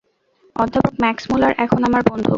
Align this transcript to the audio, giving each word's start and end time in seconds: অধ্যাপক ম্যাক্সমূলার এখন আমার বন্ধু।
অধ্যাপক 0.55 0.93
ম্যাক্সমূলার 1.01 1.53
এখন 1.57 1.79
আমার 1.83 2.01
বন্ধু। 2.09 2.29